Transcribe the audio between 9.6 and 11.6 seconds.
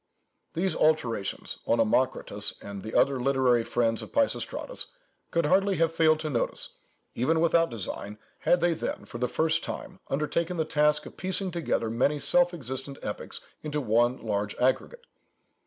time, undertaken the task of piecing